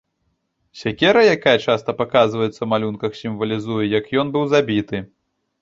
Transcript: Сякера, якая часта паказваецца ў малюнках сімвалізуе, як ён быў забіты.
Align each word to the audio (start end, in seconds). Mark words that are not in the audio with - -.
Сякера, 0.79 1.21
якая 1.35 1.53
часта 1.67 1.95
паказваецца 2.01 2.55
ў 2.61 2.67
малюнках 2.73 3.11
сімвалізуе, 3.21 3.81
як 3.99 4.13
ён 4.23 4.27
быў 4.39 4.49
забіты. 4.57 5.05